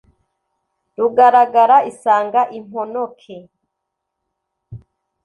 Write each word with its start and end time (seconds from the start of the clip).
rugaragara 0.99 1.77
isanga 1.91 2.41
imponoke, 2.57 3.35